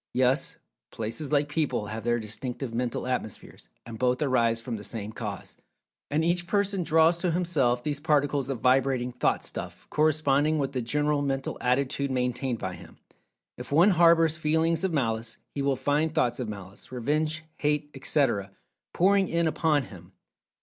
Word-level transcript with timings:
Yes, 0.15 0.57
places 0.89 1.31
like 1.31 1.47
people, 1.47 1.85
have 1.85 2.03
their 2.03 2.19
distinctive 2.19 2.73
Mental 2.73 3.05
Atmospheres, 3.05 3.69
and 3.85 3.99
both 3.99 4.19
arise 4.23 4.59
from 4.59 4.77
the 4.77 4.83
same 4.83 5.11
cause. 5.11 5.57
And 6.09 6.25
each 6.25 6.47
person 6.47 6.81
draws 6.81 7.19
to 7.19 7.29
himself 7.29 7.83
these 7.83 7.99
particles 7.99 8.49
of 8.49 8.61
vibrating 8.61 9.11
"Thought 9.11 9.43
stuff" 9.43 9.85
corresponding 9.91 10.57
with 10.57 10.71
the 10.71 10.81
general 10.81 11.21
mental 11.21 11.55
attitude 11.61 12.09
maintained 12.09 12.57
by 12.57 12.73
him. 12.73 12.97
If 13.59 13.71
one 13.71 13.91
harbors 13.91 14.39
feelings 14.39 14.83
of 14.83 14.91
Malice, 14.91 15.37
he 15.53 15.61
will 15.61 15.75
find 15.75 16.11
thoughts 16.15 16.39
of 16.39 16.49
malice, 16.49 16.91
revenge, 16.91 17.43
hate, 17.57 17.91
etc., 17.93 18.49
pouring 18.93 19.27
in 19.27 19.45
upon 19.45 19.83
him. 19.83 20.13